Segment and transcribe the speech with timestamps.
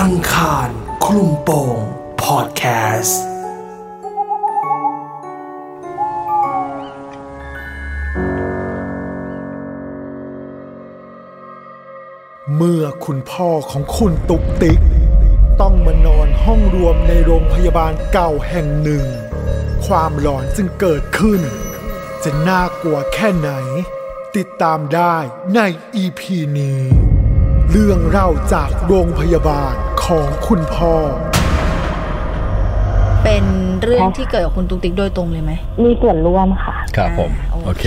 [0.00, 0.68] อังคาร
[1.04, 1.78] คลุมโปง
[2.22, 2.62] พอดแค
[3.00, 3.22] สต์
[12.56, 14.80] เมื่อคุณพ่อของคุณตุกติก
[15.60, 19.04] ต้องมานอนห้องรวมในโรงพยาบาลเก่าแห่งหนึ่ง
[19.86, 21.40] ความหลอนจึงเกิดขึ้น
[22.24, 23.50] จะน่ากลัวแค่ไหน
[24.36, 25.16] ติดตามได้
[25.54, 25.60] ใน
[25.94, 26.80] อีพีนี้
[27.70, 29.74] เรื่องเล่าจากโรงพยาบาล
[30.10, 30.92] ของคุณพ่อ
[33.24, 33.44] เป็น
[33.82, 35.52] เรื่องที่เกิดกับคุณตุ๊กติ๊กโดยตรงเลยไหม
[35.84, 37.84] มีส่วนร่วมค่ะ ครับผมอ่าโอเค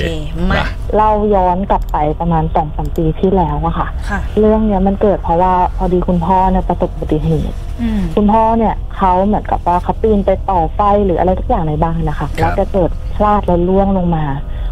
[0.50, 14.26] มานะเราย้อนกลับไปประมาณสองสามปีที่แล้วอะค่ะ ค่ะ เรื่องเนี้ยมันเกิดเพราะว่าพอดีคุณพ่อเนี่ยประสบอุบัติเหตุอืมคุณพ่อเนี่ยเขาเหมือนกับว่าเขาปีนไปต่อไฟหรืออะไรทุกอย่างในบ้านนะคะ แล้วจะเกิดพลาดแล้วล่วงลงมา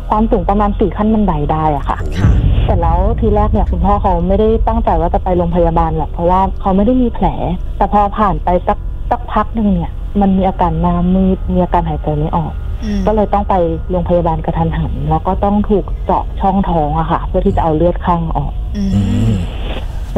[0.10, 1.98] ความสูงประมาณสี่ขั้นบันไดได้อะค่ะ
[2.68, 7.28] ค่ะแต่แล้วทีแรกเนี่ยคุณพ่อเขาไม่ได้ตั้งใจว่าจะไปโรงพยาบาลหรอกเพราะว่าเขาไม่ได้มีแผล
[7.78, 8.78] แต่พอผ่านไปสัก
[9.12, 9.92] สักพักหนึ่งเนี่ย
[10.22, 13.56] มันมีอาการหน้ามืดมีอาการหายใจไม่ออกอืมก็เลยต้องไป
[13.90, 19.34] โรงพยาบาลกระทันหัน แล้วก็ต้องถูกเจาะช่องท้องอะค่ะ เพื่อที่จะเอาเลือดข้างออกอือืมม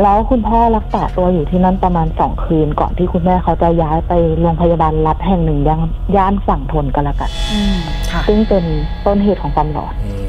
[0.02, 5.82] แล้วคุณพ่อรักษาตัวอยู่ที่นั่นประมาณสองคืน ก่อนที่คุณแม่เขาจะย้ายไปโรงพยาบาลรัฐแห่งหนึ่งย่าน
[6.16, 7.78] ย่านฝั่งทนกันละกันอืม
[8.12, 8.64] ค่ะซึ่งเป็น
[9.06, 10.23] ต้นเหตุของความหลอนอืม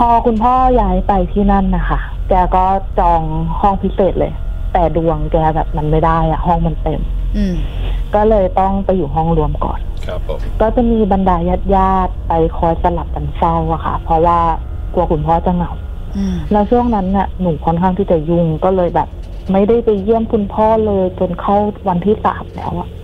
[0.00, 2.64] พอคุณพ่อย้ายไปที่นั่นนะคะแกก็
[2.98, 3.22] จอง
[3.60, 4.32] ห้องพิเศษเลย
[4.72, 7.00] แต่ดวงแกแบบมันไม่ได้อะห้องมันเต็ม
[7.36, 7.54] อืม
[8.14, 14.38] ก็เลยต้องไปอยู่ห้องรวมก่อน ครับผมก็จะมีบรรดาญาติญาติๆไปคอยสลับกันเฝ้าอะค่ะ เพราะว่า
[14.94, 15.72] กลัวคุณพ่อจะเหงา
[16.16, 19.08] อืมแล้วช่วงนั้นน่ะหนูค่อนข้างที่จะยุ่งก็เลยแบบ
[19.52, 21.56] ไม่ได้ไปเยี่ยมคุณพ่อเลยจนเข้า
[21.88, 22.94] วันที่สามแล้วอะอื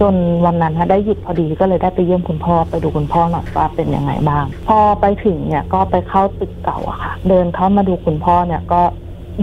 [0.00, 8.82] จนวันนั้นฮะได้หยุดพอดีก็เลยได้ไปเยี่ยมคุณพ่อไปดูคุณพ่อหน่อยว่าเป็นยังไงบ้าง พอไปถึงเนี่ยก็ไปเข้าตึกเก่าอะค่ะ เดินเข้ามาดูคุณพ่อเนี่ยก็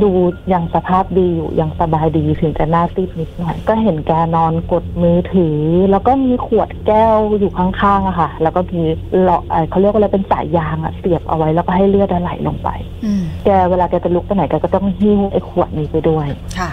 [0.04, 0.12] ดู
[0.54, 5.58] ยังสภาพดีอยู่ยังสบายดีถึงจะหน้าซีดนิดหน่อย ก็เห็นแกนอนกดมือถือ
[5.92, 8.82] แล้วก็มีขวดแก้วอยู่ข้างๆอะค่ะ แล้วก็มี
[9.22, 12.70] หลอดเอ่อเขาเรียกว่าอะไรเป็นสายยางอะเสียบเอาไว้แล้วก็ให้เลือดไหลลงไป
[13.06, 16.28] อืมแกเวลาแกจะลุกไปไหนแกก็ต้องหิ้วไอ้ขวดนี้ไปด้วย
[16.60, 16.70] ค่ะ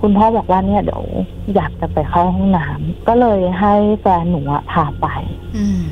[0.00, 1.04] คุณพ่อบอกว่าเนี่ยเดี๋ยว
[1.54, 5.06] อยากจะไปเข้าห้องน้ำก็เลยให้แฟนหนูอะพาไป
[5.56, 5.82] อืม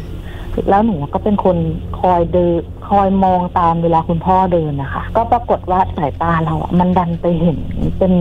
[0.68, 1.56] แล้วหนูก็เป็นคน
[2.00, 7.58] คอยเดินคอยมองตามเวลาคุณพ่อเดินนะคะ ก็ปรากฏว่าสายตาเราอะมันดันไปเห็น
[7.98, 8.12] เป็น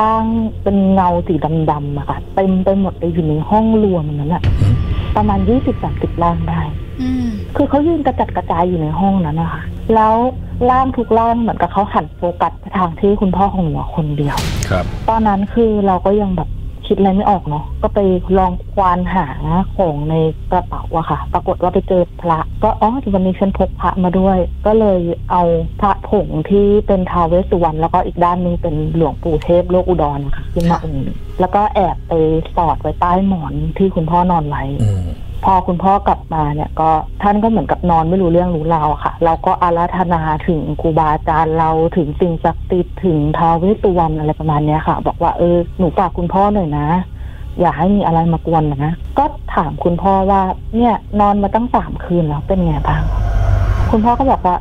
[0.00, 0.24] ร่าง
[0.62, 1.34] เป็นเงาสี
[1.70, 4.42] ดำๆอะค่ะเต็มไปหมดเลยอยู่ในห้องรวมนั้นอะ
[5.16, 6.60] ประมาณยี่สิบสามสิบร่างได้
[7.02, 7.26] อืม
[7.56, 9.62] คือเขายืนกระจัดกระจายอยู่ในห้องนั้นนะคะ
[9.94, 10.14] แล้ว
[10.70, 14.36] ร่างทุกร่างเหมือนกับเขาหันโฟกัสไปทางที่คุณพ่อของหนูอะคนเดียว
[14.70, 16.48] ครับ ตอนนั้นคือเราก็ยังแบบ
[16.86, 18.00] คิดอะไรไม่ออกเนาะก็ไป
[18.38, 19.26] ลองควานหา
[19.76, 20.14] ของใน
[20.50, 25.42] กระเป๋าอะค่ะ ปรากฏว่าไปเจอพระ ก็อ๋อวันนี้ฉันพกพระมาด้วย ก็เลยเอา
[25.80, 32.12] พระผงที่เป็นท้าวเวสสุวรรณแล้วก็อีกด้านหนึงเป็นหลวงปู่เทพโลกอุดรนะคะขึ้นมาองค์หนึ่งแล้วก็แอบไป
[32.56, 35.04] สอดไว้ใต้หมอนที่คุณพ่อนอนไว้ อืม
[35.44, 36.90] พอคุณพ่อกลับมาเนี่ยก็
[37.22, 46.86] ท่านก็เหมือนกับนอนไม่รู้เรื่องรู้ราวค่ะ เราก็อาราธนาถึงครูบาอาจารย์เราถึงสิ่งศักดิ์สิทธิ์ถึงท้าวเวสสุวรรณอะไรประมาณเนี้ยค่ะ บอกว่าเออหนูฝากคุณพ่อหน่อยนะ
[47.60, 50.40] อย่าให้มีอะไรมากวนนะก็ถามคุณพ่อว่า
[50.76, 53.02] เนี่ย นอนมาตั้งสามคืนแล้วเป็นไงบ้าง
[53.90, 54.56] คุณพ่อก็บอกว่า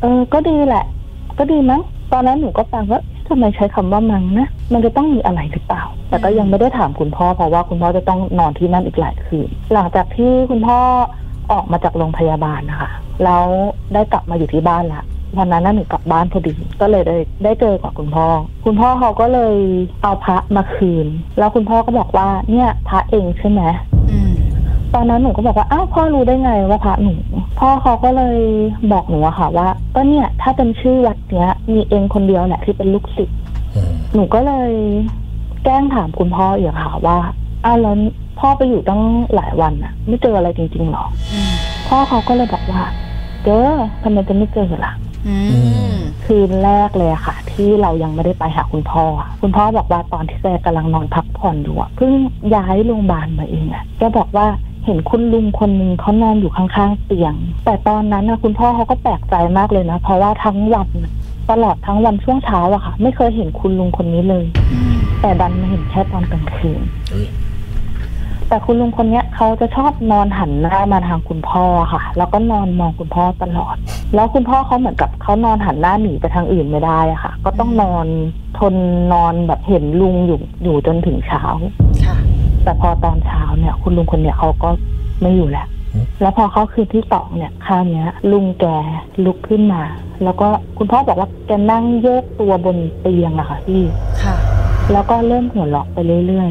[0.00, 0.84] เออ ก็ดีแหละ
[1.38, 1.80] ก็ดีมั้ง
[2.12, 10.78] ตอนนั้นหนูก็ฟังว่า ทำไมใช้คำว่ามังนะ มันจะต้องมีอะไรหรือเปล่า แต่ก็ยังไม่ได้ถามคุณพ่อเพราะว่าคุณพ่อจะต้องนอนที่นั่นอีกหลายคืน หลังจากที่คุณพ่อ
[11.52, 12.90] ออกมาจากโรงพยาบาลนะคะ
[13.24, 13.44] แล้ว
[13.94, 15.02] ได้กลับมาอยู่ที่บ้านละ
[15.38, 18.26] วันนั้นน่ะหนูกลับบ้านพอดี ก็เลยได้ได้เจอกับคุณพ่อ
[18.64, 19.56] คุณพ่อเขาก็เลย
[20.02, 21.06] เอาพระมาคืน
[21.38, 23.62] แล้วคุณพ่อก็บอกว่าเนี่ยพระเองใช่ไหม
[24.98, 27.14] อืมตอนนั้นหนูก็บอกว่าอ้าวพ่อรู้ได้ไงว่าพระหนู
[27.60, 28.38] พ่อเขาก็เลย
[28.92, 33.38] บอกหนูอะค่ะว่าก็เนี่ย ถ้าเป็นชื่อวัดเนี้ย มีเองคนเดียวแหละที่เป็นลูกศิษย์
[33.76, 34.72] อืมหนูก็เลย
[35.64, 37.18] แกล้งถามคุณพ่ออีกค่ะว่า
[37.64, 37.96] อ้าวแล้ว
[38.40, 39.02] พ่อไปอยู่ตั้ง
[39.34, 41.52] หลายวันอะไม่เจออะไรจริงๆหรออืม
[41.88, 42.82] พ่อเขาก็เลยบอกว่า
[43.44, 43.68] เจอ
[44.02, 44.92] ทำไมจะไม่เจอล่ะ
[45.26, 45.36] อื
[45.92, 45.94] ม
[46.24, 52.12] คืนแรกเลยอะค่ะ ที่เรายังไม่ได้ไปหาคุณพ่ออะคุณพ่อบอกว่าตอนที่แกกำลังนอนพักผ่อนอยู่อะเพิ่ง
[52.54, 54.46] ย้ายโรงพยาบาลมาเองอะแกบอกว่า
[54.88, 61.12] เห็นคุณลุงคนหนึ่งเขานอนอยู่ข้างๆเตียง แต่ตอนนั้นนะคุณพ่อเขาก็แปลกใจมากเลยนะ เพราะว่าทั้งวันน่ะ
[61.50, 67.26] ตลอดทั้งวันช่วงเช้าอะค่ะ ไม่เคยเห็นคุณลุงคนนี้เลยอืมแต่ดันมาเห็นแค่ตอนกลางคืนเฮ้ย
[68.48, 73.76] แต่คุณลุงคนเนี้ยเขาจะชอบนอนหันหน้ามาทางคุณพ่อค่ะ แล้วก็นอนมองคุณพ่อตลอด
[74.14, 78.06] แล้วคุณพ่อเขาเหมือนกับเขานอนหันหน้าหนีไปทางอื่นไม่ได้อะค่ะ ก็ต้องนอน
[78.58, 78.74] ทน
[79.12, 81.72] นอนแบบเห็นลุงอยู่อยู่จนถึงเช้าค่ะ
[82.68, 84.68] แต่พอตอนเช้าเนี่ย คุณลุงคนเนี้ยเขาก็
[85.20, 85.66] ไม่อยู่แล้ว
[86.20, 88.66] แล้วพอเข้าคืนที่สองเนี่ยคราวเนี้ย ลุงแก
[89.24, 89.82] ลุกขึ้นมา
[90.24, 90.48] แล้วก็
[90.78, 93.82] คุณพ่อบอกว่าแกนั่งโยกตัวบนเตียงอะค่ะพี่
[94.22, 94.36] ค่ะ
[94.92, 96.48] แล้วก็เริ่มหัวเราะไปเรื่อย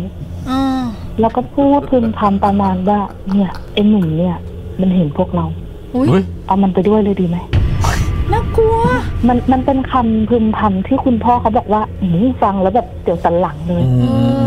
[0.49, 2.99] อ่าๆแล้วก็พูดพึมพำประมาณว่า
[3.33, 4.35] เนี่ยไอ้หนุ่มเนี่ย
[4.81, 5.45] มันเห็นพวกเรา
[5.95, 7.37] อุ้ยอุ้ยเอามันไปด้วยเลยดีไหม
[8.33, 8.77] น่ากลัว
[9.27, 14.46] มันมันเป็นคำพึมพำที่คุณพ่อเขาบอกว่าอืมฟังแล้วแบบเสียวสันหลังเลยอืเอมอ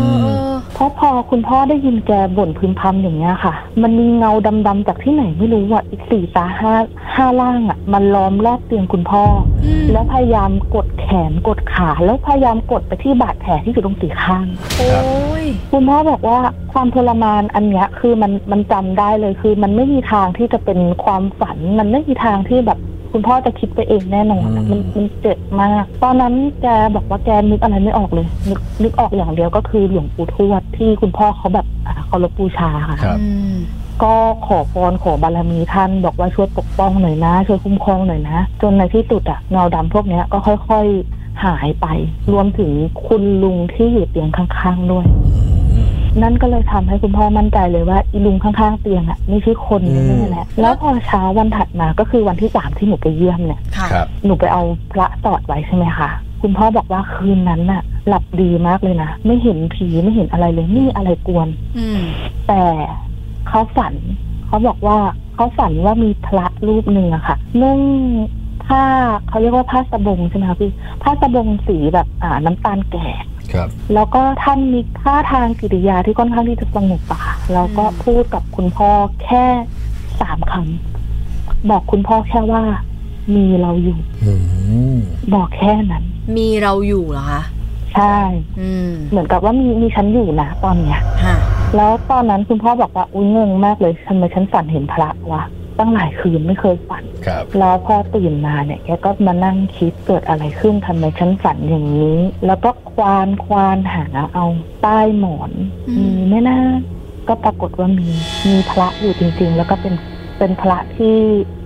[0.81, 4.31] ราะพอคุณพ่อได้ยินแกบ่นพึมพำอย่างเงี้ยค่ะ มันมีเงา
[4.67, 6.73] ดำๆจากที่ไหนไม่รู้อะอีกสี่ตาห้า
[7.15, 9.23] ห้าล่างอะ มันล้อมรอบเตียงคุณพ่อ
[9.65, 14.47] อืมแล้วพยายามกดแขนกดขาแล้วพยายามกดไปที่บาดแผลที่อยู่ตรงสีข้าง
[14.79, 16.39] โอ้ยคุณพ่อบอกว่า
[16.73, 22.79] ความทรมานอันเนี้ยคือมันมันจำได้เลยคือ มันไม่มีทางที่จะเป็นความฝัน มันไม่มีทางที่แบบ
[23.13, 33.55] คุณพ่อจะคิดไปเองแน่นอนอะมันมันเจ็บมาก ตอนนั้นแกบอกว่าแกนึกอะไรไม่ออกเลย นึกนึกออกอย่างเดียวก็คือหลวงปู่ทวดที่คุณพ่อเขาแบบอ่าเคารพบูชาค่ะ ครับ อืม
[34.03, 34.13] ก็
[34.47, 41.87] ขอพรขอบารมีท่านบอกว่าช่วยปกป้องหน่อยนะ ช่วยคุ้มครองหน่อยนะ จนในที่สุดอะเงาดำพวกเนี้ยก็ค่อยๆหายไป
[42.33, 42.71] รวมถึง
[43.07, 45.05] คุณลุงที่อยู่เตียงข้างๆด้วย
[46.21, 54.61] นั่นก็เลยทำให้คุณพ่อมั่นใจเลยว่าอีลุงข้างๆเตียงอะไม่ใช่คนอืมนี่แหละแล้วพอเช้าวันถัดมาก็คือวันที่สามที่หนูไปเยี่ยมเนี่ยค่ะครับหนูไปเอา
[54.91, 56.09] พระสอดไว้ใช่ไหมคะ
[56.41, 61.47] คุณพ่อบอกว่าคืนนั้นน่ะ หลับดีมากเลยนะ ไม่เห็นผีไม่เห็นอะไรเลยไม่มีอะไรกวน
[61.77, 61.99] อืม
[62.47, 62.63] แต่
[63.47, 63.93] เขาฝัน
[64.47, 64.97] เขาบอกว่า
[65.35, 67.79] เขาฝันว่ามีพระรูปหนึ่งอะค่ะนุ่ง
[68.65, 68.83] ผ้า
[69.27, 70.71] เขาเรียกว่าผ้าสบงใช่ไหมคะพี่
[71.03, 73.07] ผ้าสบงสีแบบ อ่า น้ำตาลแก่
[73.53, 78.89] ครับ แล้วก็ท่านมีท่าทางกิริยาที่ค่อนข้างที่จะสงบอะค่ะแล้วก็พูดกับคุณพ่อ
[79.23, 79.45] แค่
[80.19, 82.63] สามคำบอกคุณพ่อแค่ว่า
[83.35, 84.33] มีเราอยู่อื
[84.95, 84.97] ม
[85.33, 86.03] บอกแค่นั้น
[86.37, 87.41] มีเราอยู่เหรอคะ
[87.95, 88.17] ใช่
[88.61, 91.35] อืมเหมือนกับว่ามีมีฉันอยู่นะตอนเนี้ยค่ะ
[91.75, 95.43] แล้วตอนนั้นคุณพ่อบอกว่าอุ้ยงงมากเลยทำไมฉันฝันเห็นพระวะ
[95.81, 104.45] ตั้งหลายคืนไม่เคยฝันครับแล้วพอตื่นมาเนี่ยแกก็มานั่งคิดเกิดอะไรขึ้นทำไมฉันฝันอย่างนี้ แล้วก็ควานควานหาเอา
[104.81, 105.51] ใต้หมอน
[105.89, 106.59] อืมมีไหม่น่า
[107.27, 108.07] ก็ปรากฏว่ามี
[108.49, 109.93] มีพระอยู่จริง ๆ แล้วก็เป็น
[110.37, 111.15] เป็นพระที่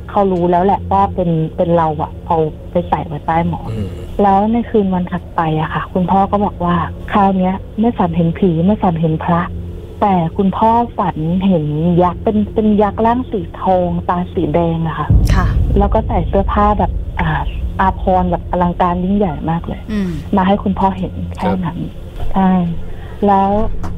[0.09, 2.37] เขารู้แล้วแหละว่าเป็นเป็นเราอะเอา
[2.71, 3.89] ไปใส่ไว้ใต้หมอนอืม
[4.21, 6.75] แล้วในคืนวันถัดไปอะค่ะ คุณพ่อก็บอกว่า
[7.13, 9.41] คราวเนี้ยไม่ฝันเห็นผีไม่ฝันเห็นพระ
[10.01, 11.65] แต่คุณพ่อฝันเห็น
[12.03, 15.47] ยักษ์เป็นเป็นยักษ์ร่างสีทอง ตาสีแดงอะค่ะ ค่ะ
[15.77, 17.29] แล้วก็ใส่เสื้อผ้าแบบอ่า
[17.81, 21.77] อาพรณ์แบบอลังการยิ่งใหญ่มากเลย อืม มาให้คุณพ่อเห็นแค่นั้น
[22.33, 22.51] ใช่
[23.27, 23.51] แล้ว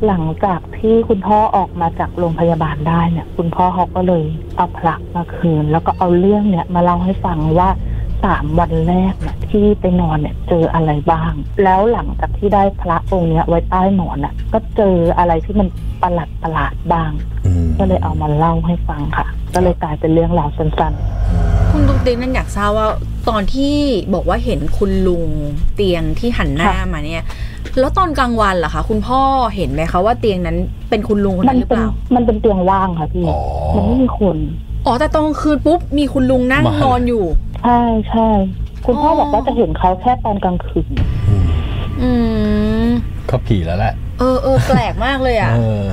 [0.07, 4.23] หลังจากที่คุณพ่อออกมาจากโรงพยาบาลได้เนี่ย คุณพ่อเขาก็เลย
[4.55, 7.69] เอาพระมาคืน แล้วก็เอาเรื่องเนี่ยมาเล่าให้ฟังว่า
[8.27, 11.31] สามวันแรกเนี่ยที่ไปนอนเนี่ยเจออะไรบ้าง
[11.63, 15.67] แล้วหลังจากที่ได้พระองค์เนี้ยไว้ใต้หมอนน่ะ ก็เจออะไรที่มัน
[16.03, 17.11] ประหลาดประหลาดๆบ้าง
[17.45, 20.93] อืมก็เลยเอามาเล่าให้ฟังค่ะ ก็เลยกลายเป็นเรื่องราวสั้น
[21.71, 22.87] คุณตุ๊กติ๊กนั่นอยากทราบว่า
[23.29, 23.73] ตอนที่
[24.13, 25.29] บอกว่าเห็นคุณลุง
[25.75, 27.23] เตียงที่หันหน้ามาเนี่ย
[27.79, 29.21] แล้วตอนกลางวันล่ะคะ คุณพ่อ
[29.55, 30.57] เห็นไหมคะว่าเตียงนั้น
[30.89, 33.39] เป็นคุณลุงคนๆมันั้นหรือเป็เปนล่า มันเป็นเตียงว่างค่ะพี่อ๋อ
[33.75, 34.37] มันไม่มีคน
[34.87, 37.25] อ๋อแต่ตอนกลางคืนปุ๊บมีคุณลุงนั่งมานอนอยู่
[37.63, 38.29] ใช่ใช่
[38.85, 40.87] คุณพ่อออบอกว่าจะเห็นเขาแค่ตอนกลางคืน
[41.29, 41.47] อืม
[42.01, 42.11] อื
[42.85, 42.87] ม
[43.29, 45.85] ก็ผีแล้วแหละ เออเออแปลกมากเลยอะเออ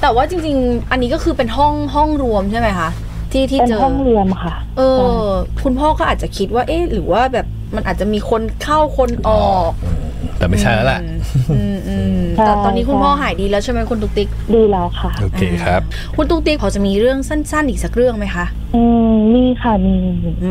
[0.00, 2.88] แต่ว่าจริง ๆ อันนี้ก็คือเป็นห้องห้องรวมใช่ไหมคะ
[3.32, 5.28] ที่ที่เป็นเจอห้องเรียมค่ะ เออ
[5.64, 9.70] คุณพ่อก็อาจจะคิดว่า เอ๊ะ หรือว่าแบบมันอาจจะมีคนเข้าคนออก
[10.38, 11.00] แต่ไม่ใช่แล้วแหละ
[11.50, 15.80] อืมอืมใช่แต่ตอนนี้คุณใช่พ่อหายดีแล้วใช่ไหมคุณตุ๊กติ๊กดีแล้วค่ะ โอเคครับ
[16.16, 19.96] คุณตุ๊กติ๊กพอจะมีเรื่องสั้น ๆ อีกสักเรื่องไหมคะอืมมีค่ะมี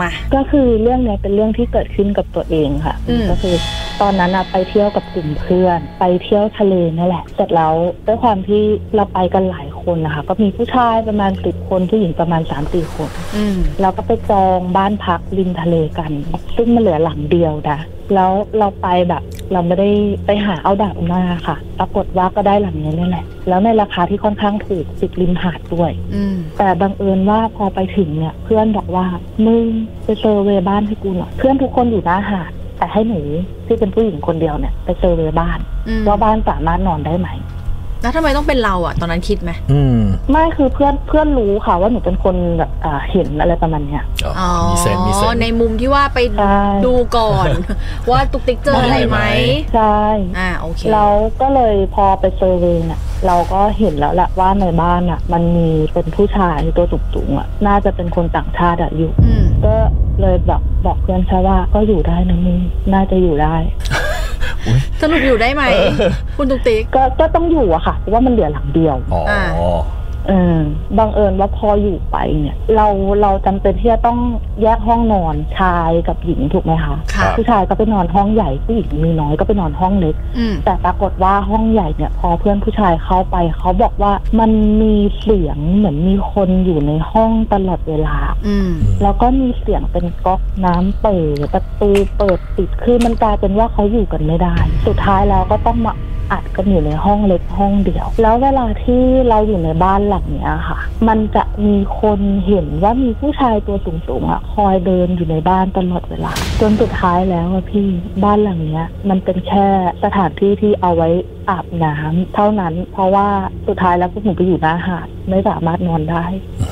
[0.01, 3.55] มาก็คือเรื่องเนี้ยเป็นเรื่องที่เกิดขึ้นกับตัวเองค่ะอืมก็คือ
[4.01, 7.73] ตอนนั้นอะไปเที่ยวกับกลุ่มเพื่อน ไปเที่ยวทะเลนั่นแหละ เสร็จแล้ว
[8.07, 8.61] ด้วยความที่
[8.95, 16.11] เราไปกันหลาย คนนะคะก็มีผู้ชายประมาณสิบคนผู้หญิงประมาณสามสี่คนอืมเราก็ไปจองบ้านพักริมทะเลกัน
[16.55, 17.79] ซึ่งมันเหลือหลังเดียวนะ
[18.15, 19.23] แล้วเราไปแบบ
[19.53, 19.89] เราไม่ได้
[20.25, 29.05] ไปหาเอาดับหน้าค่ะ ปรากฏว่าก็ได้หลังนี้นี่แหละแล้วในราคาที่ค่อนข้างถูกติดริมหาดด้วยอืมแต่บังเอิญว่าพอไปถึงเนี่ย เพื่อนบอกว่า
[29.45, 29.65] มึง
[30.05, 33.19] ไปเซอร์เวย์บ้านให้กูหน่อยเพื่อนทุกคนอยู่หน้าหาดแต่ให้หนู
[33.65, 37.29] ที่เป็นผู้หญิงคนเดียวเนี่ย ไป survey บ้านอืมว่าบ้านสามารถนอนได้ไหม
[38.01, 39.99] แล้วทำไมต้องเป็นเราอะ ตอนนั้นคิดไหมอืม
[40.31, 47.47] ไม่คือเพื่อนเพื่อนรู้ค่ะว่าหนูเป็นคนแบบอ่าเห็นอะไรประมาณเนี้ย อ๋ออ๋อมี sense มี sense ในมุมที่ว่าไปใช่ ดูก่อน
[48.11, 49.19] ว่าตุ๊กติ๊กเจออะไรไหม
[49.73, 49.99] ใช่
[50.37, 51.05] อ่าโอเคเรา
[51.41, 59.75] ก็เลยพอไป survey เนี่ยเราก็เห็นแล้วแหละว่าในบ้านอะ มันมีเป็นผู้ชายตัวสูงๆอะ น่าจะเป็นคนต่างชาติอะอยู่ อืมก็
[60.21, 62.59] เลยแบบบอกเพื่อนใช่ว่าก็อยู่ได้นะมึง
[62.93, 63.55] น่าจะอยู่ได้
[65.01, 65.63] สรุปอยู่ได้ไหม
[66.37, 69.41] คุณตุ๊กติ๊กก็ก็ต้องอยู่อะค่ะเพราะว่ามันเหลือหลังเดียว อ๋ออ่า
[70.27, 70.57] เออ
[70.97, 72.87] บังเอิญว่าพออยู่ไปเนี่ย เรา
[73.21, 74.19] เราจำเป็นที่จะต้อง
[74.61, 84.51] แยกห้องนอนชายกับหญิงถูกไหมคะค่ะผู้ชายก็ไปนอนห้องใหญ่ผู้หญิงมีน้อยก็ไปนอนห้องเล็กอืมแต่ปรากฏว่าห้องใหญ่เนี่ย พอเพื่อนผู้ชายเข้าไปเขาบอกว่ามัน
[84.81, 88.17] มีเสียงเหมือนมีคนอยู่ในห้องตลอดเวลา
[88.47, 94.55] อืมแล้วก็มีเสียงเป็นก๊อกน้ำเปิดประตูเปิดปิดคือมันกลายเป็นว่าเขาอยู่กันไม่ได้
[94.87, 95.93] สุดท้ายแล้วก็ต้องมา
[96.31, 107.87] อัดกันอยู่ในห้องเล็กห้องเดียว แล้วเวลาที่เราอยู่ในบ้านหลังเนี้ยค่ะ มันจะมีคนเห็นว่ามีผู้ชายตัวสูงๆอะคอยเดินอยู่ในบ้านตลอดเวลา จนสุดท้ายแล้วอะพี่
[108.23, 109.67] บ้านหลังเนี้ย มันเป็นแค่
[110.03, 111.09] สถานที่ที่เอาไว้
[111.49, 113.27] อาบน้ำเท่านั้น เพราะว่า
[113.67, 116.25] สุดท้ายแล้วพวกหนูไปอยู่หน้าหาดไม่สามารถนอนได้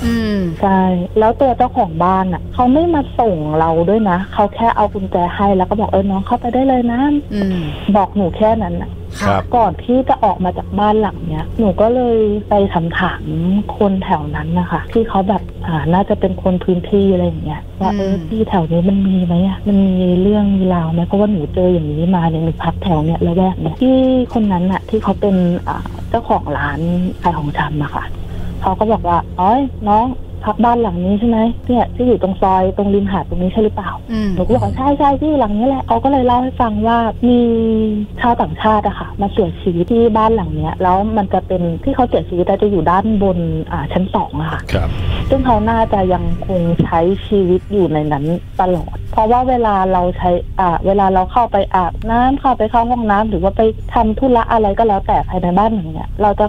[0.05, 0.81] อืมใช่
[1.19, 7.01] แล้วตัวเจ้าของบ้านอะเขาไม่มาส่งเราด้วยนะเขาแค่เอากุญแจให้แล้วก็บอกเออน้องเข้าไปได้เลยนะ
[7.33, 7.57] อืม
[7.95, 9.02] บอกหนูแค่นั้นน่ะครับ
[9.55, 12.17] ก่อนที่จะออกมาจากบ้านหลังเนี้ย หนูก็เลย
[12.49, 13.23] ไปถามถาม
[13.77, 23.97] คนแถวนั้นนะคะ ที่เขาแบบอ่าน่าจะเป็นคนพื้นที่อะไรอย่างเงี้ยว่าเอออืมที่แถวนี้มันมีไหมอะมันมีเรื่องมีราวไหมเพราะว่าหนูเจออย่างนี้มาเนี่ยหนูพักแถวเนี้ยแล้วแวกเนี้ยที่
[24.33, 25.35] คนนั้นน่ะที่เขาเป็น
[25.67, 26.79] อ่าเจ้าของร้าน
[27.21, 28.05] ขายของชำอะค่ะ
[28.61, 30.05] เขาก็บอกว่าอ๋อยน้อง
[30.45, 36.97] พักบ้านหลังนี้ใช่ไหมเนี่ยที่อยู่ตรงซอยตรงริมหาดตรงนี้ใช่หรือเปล่าอืมหนูก็บอกว่าใช่ใช่ที่หลังนี้แหละเขาก็เลยเล่าให้ฟังว่า
[37.29, 37.39] มี
[38.21, 43.37] ชาวต่างชาติอะค่ะ มาเสียชีวิตที่บ้านหลังเนี้ย แล้วมันจะเป็นที่เขาเสียชีวิตอะจะอยู่ด้านบน
[43.71, 44.89] อ่าชั้นสองอะค่ะครับ
[45.29, 48.25] ซึ่งเขาน่าจะยังคงใช้ชีวิตอยู่ในนั้น
[48.61, 53.61] ตลอด เพราะว่าเวลาเราใช้อ่าเวลาเราเข้าไปอาบน้ำเข้าไปเข้าห้องน้ำหรือว่าไป
[53.93, 56.45] ทำธุระอะไรก็แล้วแต่ภายในบ้านหลังเนี้ยเราจะ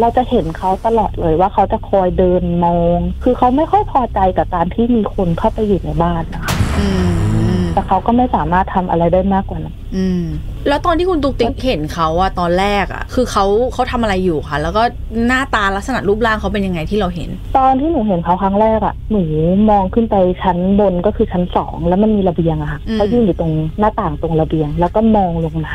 [0.00, 7.29] เราจะเห็นเขาตลอดเลยว่าเขาจะคอยเดินมอง คือเขาไม่ค่อยพอใจกับการที่มีคนเข้าไปอยู่ในบ้านนะคะอืม
[7.74, 10.22] แต่เขาก็ไม่สามารถทำอะไรได้มากกว่านั้นอืม
[10.68, 14.82] แล้วตอนที่คุณตุกติ๊กเห็นเขาอะตอนแรกอะคือเขาเขาทำอะไรอยู่คะแล้วก็
[15.26, 19.22] หน้าตาลักษณะรูปร่างเขาเป็นยังไงที่เราเห็น ตอนที่หนูเห็นเขาครั้งแรกอะหนู
[19.70, 25.74] มองขึ้นไปชั้นบนก็คือชั้นสองแล้วมันมีระเบียงอะค่ะอืมเขายืนอยู่ตรงหน้าต่างตรงระเบียง แล้วก็มองลงมา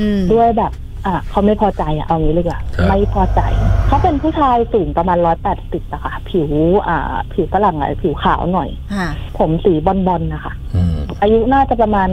[0.00, 0.72] อืมด้วยแบบ
[1.06, 3.40] อะเขาไม่พอใจอะเอางี้เลยอะครับไม่พอใจ
[3.86, 6.50] เขาเป็นผู้ชายสูงประมาณร้อยแปดสิบอะค่ะ ผิว
[6.88, 10.52] อ่า ผิวฝรั่งอะผิวขาวหน่อยค่ะผมสีบอลบอลนะคะ
[11.22, 12.08] อืมอายุน่าจะประมาณ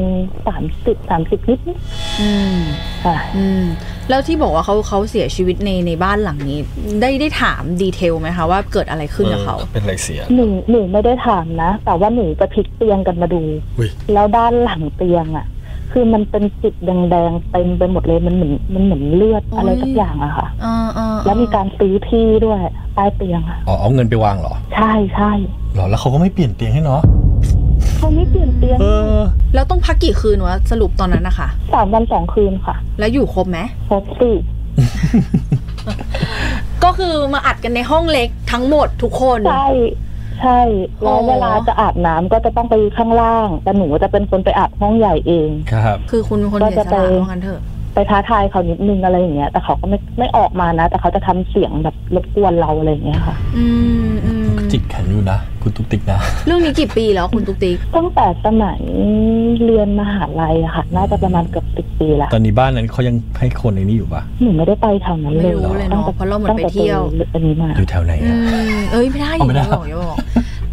[0.47, 1.77] สามสิบสามสิบนิดนิด
[2.21, 3.63] อืมๆค่ะอืม
[4.09, 6.59] แล้วที่บอกว่าเขาเขาเสียชีวิตในในบ้านหลังนี้
[7.01, 13.41] ได้ได้ถามดีเทลไหมคะว่าเกิดอะไรขึ้นกับเขาออเป็นอะไรเสียหนูหนูไม่ได้ถามนะ แต่ว่าหนูจะพลิกเตียงกันมาดู
[13.77, 15.47] อุ้ยแล้วด้านหลังเตียงอะ
[15.91, 22.59] คือมันเป็นจุดแดงๆเต็มไปหมดเลยมันเหมือนมันเหมือนเลือดโอ้ยอะไรสักอย่างอะค่ะเออเออแล้วมีการซื้อที่ด้วย
[22.95, 25.31] ใต้เตียงอะอ๋อเอาเงินไปวางเหรอ ใช่ใช่
[25.73, 27.01] เหรอแล้วเขาก็ไม่เปลี่ยนเตียงให้เนาะ
[28.03, 28.85] เขาไม่เปลี่ยนเตียงเอ
[29.17, 29.19] อ
[29.53, 34.35] แล้วต้องพักกี่คืนวะ สรุปตอนนั้นนะคะสามวันสองคืนค่ะ แล้วอยู่ครบไหมครบสี่
[36.83, 39.69] ก็คือมาอัดกันในห้องเล็กทั้งหมดทุกคน ใช่
[40.41, 40.59] ใช่
[41.01, 47.61] แล้วอ๋อเวลาจะอาบน้ำก็จะต้องไปข้างล่าง แต่หนูจะเป็นคนไปอาบห้องใหญ่เองครับ คือคุณเป็นคนก็เสียจะสไปละว่างั้นเถอะ
[47.93, 53.65] ไปท้าทายเขานิดนึงอะไรอย่างเงี้ย แต่เขาก็ไม่ไม่ออกมานะ แต่เขาจะทำเสียงแบบรบกวนเราอะไรอย่างเงี้ยค่ะ อื
[54.09, 58.81] มอืมจิกแขนอยู่นะ คุณตุ๊กติ๊กนะเรื่องนี้กี่ปีแล้วคุณตุ๊กติ๊กตั้งแต่สมัย
[59.65, 68.37] เรียนมหาลัยอะค่ะ น่าจะประมาณเกือบสิบปีละตอนนี้บ้านนั้นเขายังให้คนในนี้อยู่ปะหนูไม่ได้ไปแถวนั้นไม่เลยรู้เลยเนาะตั้งแต่เพราะเราเหมือนตั้งไปแต่เที่ยวจออันนี้มาอยู่แถวไหนอือะ
[68.77, 70.17] มเอ้ยไม่ได้อเอาย่าไม่ได้บอกอย่าบอก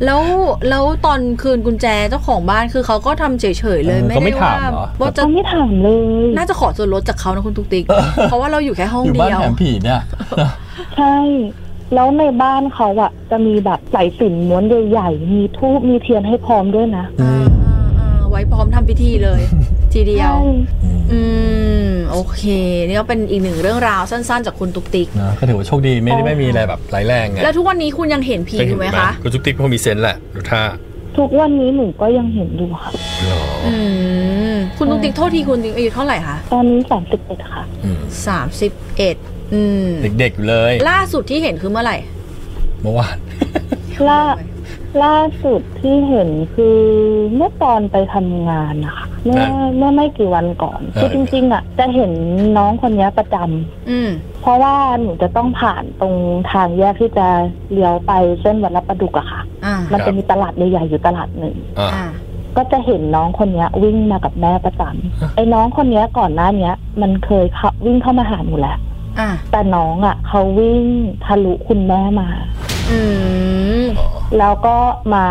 [0.05, 0.23] แล้ว
[0.71, 3.45] แล้วตอนคืนกุญแจเจ้าของบ้านคือเขาก็ทำเฉ
[3.79, 5.89] ยๆเลยเออไม่เขาไม่ได้ถาว่ามเหรอว่าจะเขาไม่ถามเล
[6.25, 7.85] ยน่าจะขอส่วนลดจากเขานะคุณตุ๊กติ๊ก
[8.31, 10.01] เพราะว่าเราอยู่แค่ห้องอยู่เดีบ้านยวแถมผีเนี่ย
[10.97, 11.15] ใช่
[11.95, 17.35] แล้วในบ้านเขาอะจะมีแบบสายสิญจนม้วนใหญ่ๆมีทูบมีเทียนให้พร้อมด้วยนะอ่า
[17.69, 19.41] อ่าอ่าไว้พร้อมทำพิธีเลย
[19.93, 21.21] ทีเดียว ใช่อื
[21.87, 22.43] ม โอเค
[22.87, 30.63] นี่ก็เป็นอีกหนึ่งเรื่องราวสั้นๆ จากคุณตุ๊กติ๊กนะก็ถือว่าโชคดีไม่ได้ไม่มีอะไรแบบร้ายแรงไงแล้วทุกวันนี้คุณยังเห็นผีอยู่ไหมคะคุณตุ๊กติ๊กเขามีเซนส์แหละดูท่า
[31.19, 32.91] ทุกวันนี้หนูก็ยังเห็นอยู่ค่ะ
[33.27, 33.75] หรออื
[34.53, 39.87] ม คุณตุ๊กติ๊กโทษทีคุณติ๊กอายุเท่าไหร่คะตอนนี้สามสิบเอ็ดค่ะ อืมสามสิบเอ็ดอืม
[40.19, 41.97] เด็กๆอยู่เลย ล่าสุดที่เห็นคือเมื่อไหร่
[42.83, 43.17] เมื่อวาน
[44.09, 44.23] ล่า
[45.05, 46.79] ล่าสุดที่เห็นคือ
[47.35, 49.45] เมื่อตอนไปทำงานนะคะเมื่อ
[49.77, 52.13] เมื่อไม่กี่วันก่อนคือจริงๆอะจะเห็น
[52.59, 56.15] น้องคนนี้ประจำอืมเพราะว่าหนูจะต้องผ่านตรง
[56.53, 57.27] ทางแยกที่จะ
[57.73, 62.07] เลี้ยวไปเส้นวัดรับประดุกอะค่ะอ่ามันจะมีตลาดใหญ่ๆอยู่ตลาดหนึ่งอ่าอ่า
[62.57, 68.90] ก็จะเห็นน้องคนเนี้ยวิ่งมากับแม่ประจำไอ้น้องคนเนี้ยก่อนหน้าเนี้ยมันเคยเข้าวิ่งเข้ามาหาหนูแหละอ่า
[69.51, 70.83] แต่น้องอะเขาวิ่ง
[71.25, 72.29] ทะลุคุณแม่มา
[72.91, 72.99] อื
[73.81, 73.83] ม
[74.39, 74.77] แล้วก็
[75.15, 75.27] มา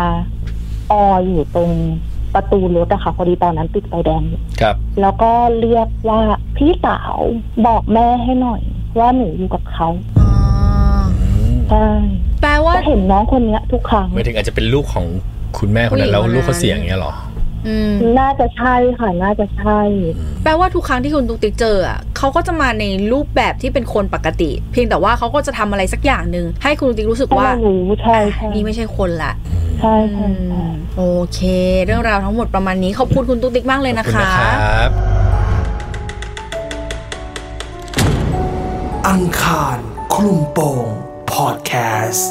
[0.90, 1.70] อออยู่ตรง
[2.34, 6.20] ประตูรถอะค่ะพอดีตอนนั้นติดไฟแดงอยู่ครับ แล้วก็เรียกว่า
[6.56, 7.16] พี่สาว
[7.66, 8.62] บอกแม่ให้หน่อย
[8.98, 9.88] ว่าหนูอยู่กับเขา
[10.20, 10.30] อ่า
[11.20, 11.86] อืมใช่
[12.40, 15.06] แปลว่าจะเห็นน้องคนเนี้ยทุกครั้งไม่ถึงอาจจะเป็นลูกของ
[15.58, 17.29] คุณแม่คนนั้นแล้วผู้หญิงคนนั้นลูกเขาเสียอย่างเงี้ยเหรออืม
[18.18, 19.80] น่าจะใช่ค่ะน่าจะใช่
[20.44, 29.32] แปลว่าทุกครั้งที่คุณตุ๊กติ๊กเจออะเขาก็จะมาในรูปแบบที่เป็นคนปกติ เพียงแต่ว่าเขาก็จะทำอะไรสักอย่างหนึ่งให้คุณตุ๊กติ๊กรู้สึกถ้าว่าเรารู้ใช่ใช่อะนี่ไม่ใช่คนละ
[29.80, 31.02] ใช่ใช่อืใช่มโอ
[31.32, 31.40] เค
[31.84, 34.90] เรื่องราวทั้งหมดประมาณนี้ขอบคุณคุณตุ๊กติ๊กมากเลยขอบคุณนะคะนะครับ
[39.08, 39.78] อังคาร
[40.14, 40.86] คลุมโปง
[41.32, 41.72] พอดแค
[42.08, 42.30] สต์